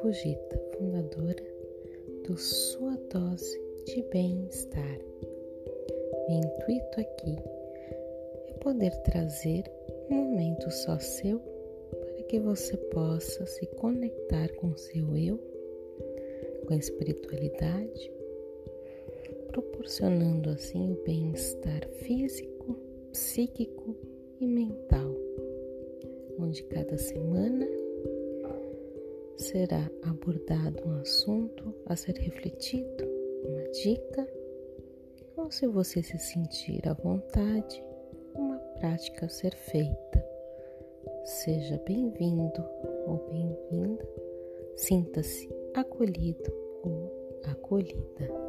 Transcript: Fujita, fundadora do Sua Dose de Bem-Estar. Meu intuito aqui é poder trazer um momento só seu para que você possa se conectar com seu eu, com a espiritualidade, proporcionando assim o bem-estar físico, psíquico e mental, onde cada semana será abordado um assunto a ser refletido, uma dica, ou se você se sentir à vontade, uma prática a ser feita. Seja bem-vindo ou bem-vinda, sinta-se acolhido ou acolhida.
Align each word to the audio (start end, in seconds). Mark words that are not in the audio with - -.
Fujita, 0.00 0.58
fundadora 0.76 1.44
do 2.24 2.36
Sua 2.36 2.96
Dose 3.12 3.60
de 3.84 4.02
Bem-Estar. 4.10 4.98
Meu 6.28 6.38
intuito 6.38 7.00
aqui 7.00 7.36
é 8.48 8.52
poder 8.54 8.90
trazer 9.02 9.64
um 10.10 10.14
momento 10.14 10.70
só 10.70 10.98
seu 10.98 11.38
para 11.90 12.22
que 12.24 12.40
você 12.40 12.76
possa 12.76 13.44
se 13.46 13.66
conectar 13.76 14.48
com 14.54 14.76
seu 14.76 15.16
eu, 15.16 15.38
com 16.66 16.74
a 16.74 16.76
espiritualidade, 16.76 18.12
proporcionando 19.48 20.50
assim 20.50 20.92
o 20.92 21.04
bem-estar 21.04 21.88
físico, 22.00 22.76
psíquico 23.12 23.94
e 24.40 24.46
mental, 24.46 25.14
onde 26.38 26.62
cada 26.64 26.96
semana 26.96 27.66
será 29.38 29.88
abordado 30.02 30.86
um 30.86 31.00
assunto 31.00 31.74
a 31.86 31.96
ser 31.96 32.16
refletido, 32.16 33.04
uma 33.44 33.70
dica, 33.70 34.28
ou 35.36 35.50
se 35.50 35.66
você 35.66 36.02
se 36.02 36.18
sentir 36.18 36.86
à 36.88 36.92
vontade, 36.92 37.82
uma 38.34 38.58
prática 38.80 39.26
a 39.26 39.28
ser 39.28 39.54
feita. 39.54 40.26
Seja 41.24 41.80
bem-vindo 41.86 42.64
ou 43.06 43.28
bem-vinda, 43.30 44.08
sinta-se 44.76 45.48
acolhido 45.74 46.52
ou 46.82 47.40
acolhida. 47.44 48.47